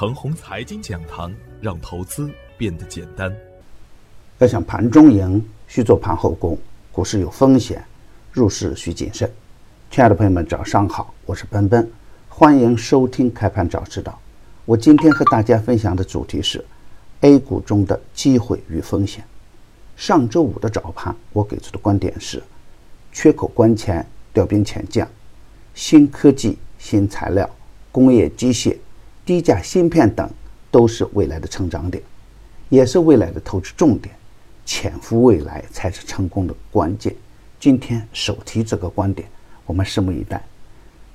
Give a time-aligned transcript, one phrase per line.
[0.00, 1.30] 程红财经讲堂，
[1.60, 3.30] 让投资变得简单。
[4.38, 6.56] 要想盘中赢，需做盘后功。
[6.90, 7.84] 股市有风险，
[8.32, 9.30] 入市需谨慎。
[9.90, 11.86] 亲爱的朋友们，早上好，我是奔奔，
[12.30, 14.18] 欢迎收听开盘早知道。
[14.64, 16.64] 我今天和大家分享的主题是
[17.20, 19.22] A 股中的机会与风险。
[19.96, 22.42] 上周五的早盘，我给出的观点是：
[23.12, 25.06] 缺口关前，调兵遣将，
[25.74, 27.46] 新科技、新材料、
[27.92, 28.74] 工业机械。
[29.30, 30.28] 低价芯片等
[30.72, 32.02] 都是未来的成长点，
[32.68, 34.12] 也是未来的投资重点。
[34.66, 37.14] 潜伏未来才是成功的关键。
[37.60, 39.28] 今天首提这个观点，
[39.66, 40.44] 我们拭目以待。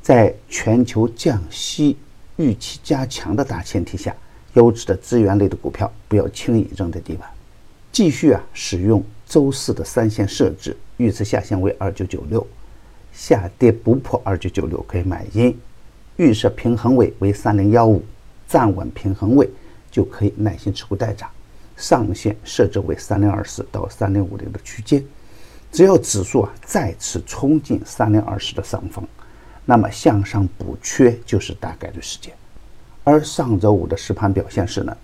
[0.02, 1.98] 在全球降息
[2.38, 4.16] 预期加强的大前提下，
[4.54, 7.30] 优质的资源类的股票不要轻易扔在地板。
[7.92, 12.48] 继续啊，使用周四的三线设置，预测下限为二九九六，
[13.12, 15.54] 下跌不破二九九六可以买阴。
[16.18, 18.04] 预设平衡位为三零幺五，
[18.48, 19.50] 站稳平衡位
[19.92, 21.30] 就可以耐心持股待涨。
[21.78, 25.04] 上限设置为三零二四到三零五零的区间，
[25.74, 29.06] 只要指数啊再次冲进三零二四的上方，
[29.66, 32.34] 那么向上补缺就是大概率事件。
[33.04, 34.96] 而上周五的实盘表现是呢，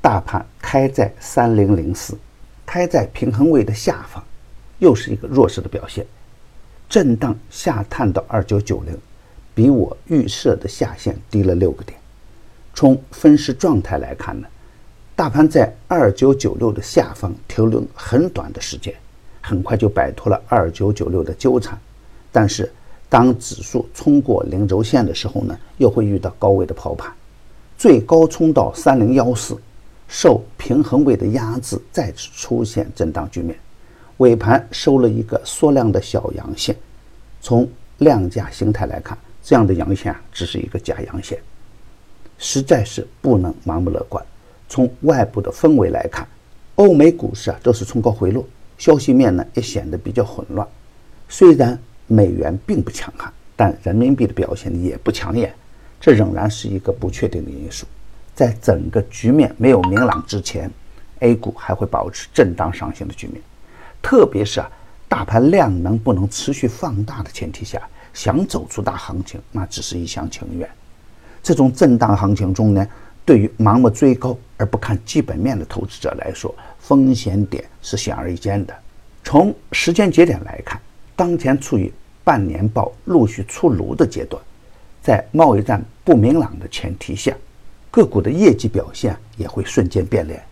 [0.00, 2.18] 大盘开在三零零四，
[2.66, 4.22] 开在平衡位的下方，
[4.80, 6.04] 又是一个弱势的表现，
[6.88, 8.98] 震荡下探到二九九零。
[9.58, 11.98] 比我预设的下限低了六个点。
[12.74, 14.46] 从分时状态来看呢，
[15.16, 18.94] 大盘在二九九六的下方停留很短的时间，
[19.40, 21.76] 很快就摆脱了二九九六的纠缠。
[22.30, 22.72] 但是
[23.08, 27.12] 当指数冲过零轴线的时候呢，又会遇到高位的抛盘，
[27.76, 29.56] 最高冲到三零幺四，
[30.06, 33.58] 受平衡位的压制，再次出现震荡局面。
[34.18, 36.76] 尾盘收了一个缩量的小阳线。
[37.40, 39.18] 从量价形态来看。
[39.48, 41.38] 这样的阳线啊，只是一个假阳线，
[42.36, 44.22] 实在是不能盲目乐观。
[44.68, 46.28] 从外部的氛围来看，
[46.74, 50.68] 欧美股市啊都是冲高回落，消息面呢也显得比较混乱。
[51.30, 55.50] 虽然美元并不强悍，但人民币的表现也不抢眼，
[55.98, 57.86] 这仍然是一个不确定的因素。
[58.34, 60.70] 在整个局面没有明朗之前
[61.20, 63.40] ，A 股还会保持震荡上行的局面，
[64.02, 64.70] 特别是啊
[65.08, 67.80] 大盘量能不能持续放大的前提下。
[68.18, 70.68] 想走出大行情，那只是一厢情愿。
[71.40, 72.84] 这种震荡行情中呢，
[73.24, 78.74] 对于盲目追高而不看基本面的投资者来说，风险点是显而易见的。
[79.22, 80.80] 从时间节点来看，
[81.14, 81.92] 当前处于
[82.24, 84.42] 半年报陆续出炉的阶段，
[85.00, 87.32] 在贸易战不明朗的前提下，
[87.88, 90.44] 个股的业绩表现也会瞬间变脸，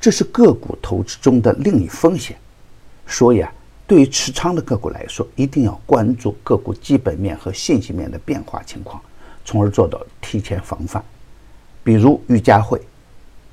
[0.00, 2.36] 这是个股投资中的另一风险。
[3.08, 3.52] 所以啊。
[3.88, 9.00] 对于持仓的个股来说，一定要关注个股基本面和信息面的变化情况，
[9.46, 11.02] 从而做到提前防范。
[11.82, 12.78] 比如玉佳汇、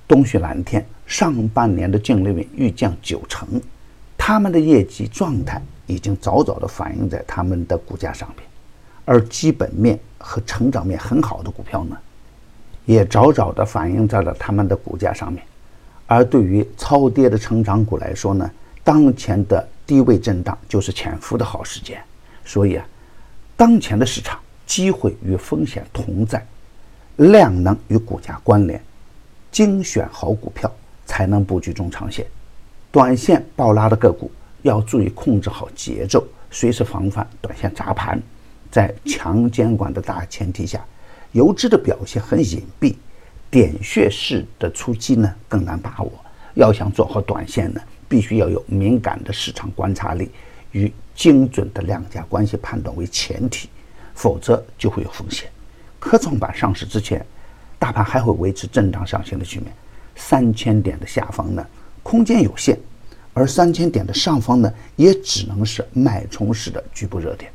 [0.05, 3.47] 东旭蓝天上半年的净利润预降九成，
[4.17, 8.45] 他们的业绩状态已经早早的反映在他们的股价上面，
[9.05, 11.97] 而基本面和成长面很好的股票呢，
[12.83, 15.41] 也早早的反映在了他们的股价上面。
[16.07, 18.51] 而对于超跌的成长股来说呢，
[18.83, 22.01] 当前的低位震荡就是潜伏的好时间，
[22.43, 22.85] 所以啊，
[23.55, 26.45] 当前的市场机会与风险同在，
[27.17, 28.83] 量能与股价关联，
[29.51, 30.71] 精选好股票
[31.05, 32.25] 才能布局中长线。
[32.91, 34.31] 短线暴拉的个股
[34.63, 38.21] 要注意控制好节奏，随时防范短线砸盘。
[38.71, 40.83] 在强监管的大前提下，
[41.31, 42.95] 游资的表现很隐蔽，
[43.49, 46.11] 点穴式的出击呢更难把握。
[46.55, 47.81] 要想做好短线呢。
[48.15, 50.31] 必须要有敏感的市场观察力
[50.71, 53.67] 与精准的量价关系判断为前提，
[54.13, 55.49] 否则就会有风险。
[55.99, 57.25] 科创板上市之前，
[57.77, 59.69] 大盘还会维持震荡上行的局面。
[60.15, 61.67] 三千点的下方呢，
[62.03, 62.77] 空间有限；
[63.33, 67.51] 而三千点的上方呢，也只能是脉冲式的局部热点。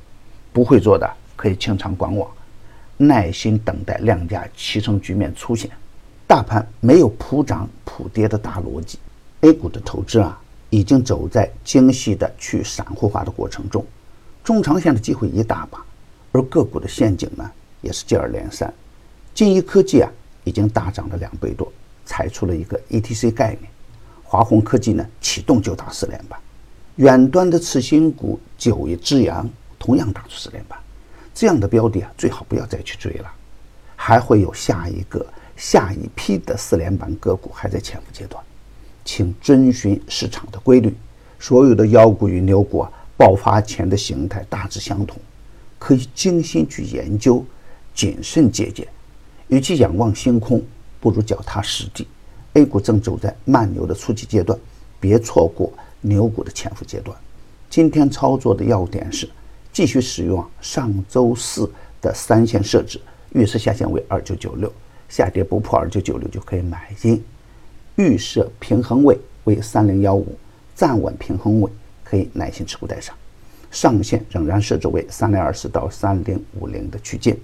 [0.52, 2.30] 不会做的可以清仓观望，
[2.98, 5.70] 耐心等待量价齐升局面出现。
[6.26, 8.98] 大盘没有普涨普跌的大逻辑。
[9.42, 10.38] A 股的投资啊，
[10.70, 13.84] 已经走在精细的去散户化的过程中，
[14.42, 15.84] 中长线的机会一大把，
[16.32, 17.50] 而个股的陷阱呢，
[17.80, 18.72] 也是接二连三。
[19.34, 20.10] 金一科技啊，
[20.44, 21.70] 已经大涨了两倍多，
[22.06, 23.68] 踩出了一个 ETC 概念；
[24.22, 26.38] 华虹科技呢，启动就打四连板；
[26.96, 30.78] 远端的次新股九一之阳同样打出四连板。
[31.34, 33.30] 这样的标的啊，最好不要再去追了，
[33.96, 35.26] 还会有下一个、
[35.56, 38.42] 下一批的四连板个股还在潜伏阶段。
[39.04, 40.94] 请遵循市场的规律，
[41.38, 45.18] 所有的妖股与牛股啊，爆发前的形态大致相同，
[45.78, 47.44] 可以精心去研究，
[47.94, 48.86] 谨慎借鉴。
[49.48, 50.62] 与其仰望星空，
[51.00, 52.06] 不如脚踏实地。
[52.54, 54.58] A 股正走在慢牛的初级阶段，
[54.98, 57.16] 别错过牛股的潜伏阶段。
[57.68, 59.28] 今天操作的要点是，
[59.72, 61.70] 继续使用上周四
[62.00, 63.00] 的三线设置，
[63.32, 64.72] 预设下限为二九九六，
[65.08, 67.22] 下跌不破二九九六就可以买进。
[67.96, 70.36] 预设平衡位为三零幺五，
[70.74, 71.70] 站稳平衡位
[72.04, 73.14] 可以耐心持股待上。
[73.70, 77.36] 上限仍然设置为三零二四到三零五零的区间，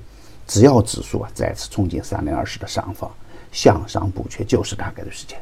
[0.46, 3.10] 只要指数啊再次冲进三零二四的上方，
[3.52, 5.38] 向上补缺就是大概率事件。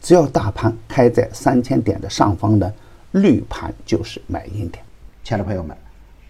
[0.00, 2.72] 只要大盘开在三千点的上方呢，
[3.12, 4.84] 绿盘就是买进点。
[5.22, 5.76] 亲爱的朋友们，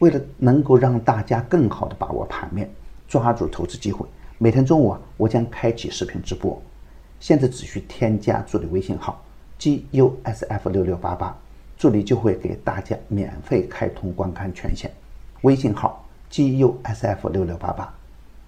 [0.01, 2.69] 为了能够让大家更好的把握盘面，
[3.09, 4.07] 抓住投资机会，
[4.39, 6.61] 每天中午啊，我将开启视频直播。
[7.21, 9.23] 现在只需添加助理微信号
[9.59, 11.37] g u s f 六六八八。
[11.77, 14.91] 助理就会给大家免费开通观看权限，
[15.43, 17.95] 微信号 g u s f 六六八八，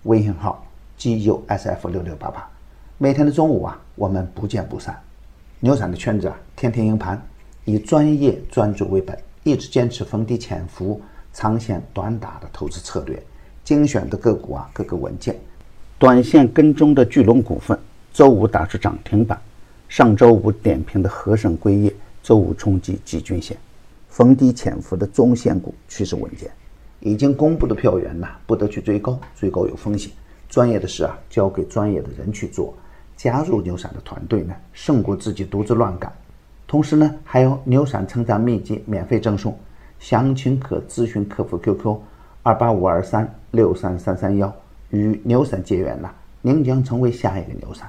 [0.03, 2.51] 微信号 g u s f 六六八八，
[2.99, 5.01] 每天的中午啊，我们不见不散。
[5.61, 7.25] 牛散的圈子啊，天天赢盘，
[7.65, 11.01] 以专业专注为本，一直坚持逢低潜伏、
[11.33, 13.23] 长线短打的投资策略，
[13.63, 15.39] 精选的个股啊，各个稳健。
[16.01, 17.79] 短线跟踪的巨龙股份，
[18.13, 19.41] 周五打出涨停板，
[19.89, 21.95] 上周五点评的和盛硅业。
[22.23, 23.57] 周五冲击季均线，
[24.11, 26.51] 逢低潜伏的中线股趋势稳健。
[27.01, 30.13] 已经公布的票源呢，不得去追高，追高有风险。
[30.51, 32.75] 专业的事啊，交给专业的人去做。
[33.17, 36.13] 加入牛散的团队呢，胜过自己独自乱干。
[36.67, 39.59] 同时呢，还有牛散成长秘籍免费赠送，
[39.99, 41.97] 详情可咨询客服 QQ
[42.43, 44.53] 二八五二三六三三三幺。
[44.91, 46.13] 与牛散结缘了，
[46.43, 47.89] 您将成为下一个牛散。